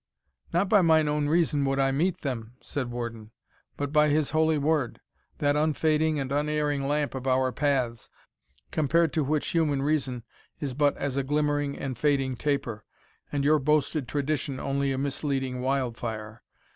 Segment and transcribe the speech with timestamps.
[0.51, 3.29] "Not by mine own reason would I mete them," said Warden;
[3.77, 4.99] "but by His holy Word,
[5.37, 8.09] that unfading and unerring lamp of our paths,
[8.71, 10.23] compared to which human reason
[10.59, 12.83] is but as a glimmering and fading taper,
[13.31, 16.41] and your boasted tradition only a misleading wildfire.